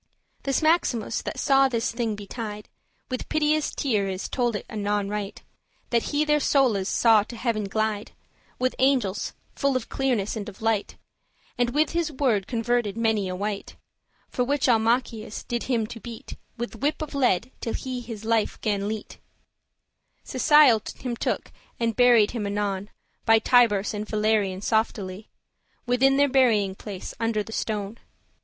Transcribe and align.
This 0.41 0.63
Maximus, 0.63 1.21
that 1.21 1.37
saw 1.39 1.67
this 1.67 1.91
thing 1.91 2.15
betide, 2.15 2.69
With 3.11 3.29
piteous 3.29 3.69
teares 3.69 4.27
told 4.27 4.55
it 4.55 4.65
anon 4.67 5.09
right, 5.09 5.39
That 5.91 6.09
he 6.09 6.25
their 6.25 6.39
soules 6.39 6.89
saw 6.89 7.21
to 7.21 7.35
heaven 7.35 7.65
glide 7.65 8.13
With 8.57 8.73
angels, 8.79 9.33
full 9.53 9.75
of 9.77 9.89
clearness 9.89 10.35
and 10.35 10.49
of 10.49 10.59
light 10.59 10.97
Andt 11.59 11.73
with 11.73 11.91
his 11.91 12.11
word 12.11 12.47
converted 12.47 12.97
many 12.97 13.29
a 13.29 13.35
wight. 13.35 13.75
For 14.27 14.43
which 14.43 14.67
Almachius 14.67 15.43
*did 15.47 15.65
him 15.65 15.85
to 15.85 15.99
beat* 15.99 16.31
*see 16.31 16.37
note 16.57 16.69
<15>* 16.69 16.71
With 16.71 16.81
whip 16.81 17.01
of 17.03 17.13
lead, 17.13 17.51
till 17.61 17.73
he 17.75 18.01
his 18.01 18.25
life 18.25 18.59
gan 18.61 18.87
lete.* 18.87 19.19
*quit 19.19 19.21
Cecile 20.23 20.81
him 20.97 21.15
took, 21.15 21.51
and 21.79 21.95
buried 21.95 22.31
him 22.31 22.47
anon 22.47 22.89
By 23.27 23.37
Tiburce 23.37 23.93
and 23.93 24.09
Valerian 24.09 24.61
softely, 24.61 25.27
Within 25.85 26.17
their 26.17 26.27
burying 26.27 26.73
place, 26.73 27.13
under 27.19 27.43
the 27.43 27.51
stone. 27.53 27.99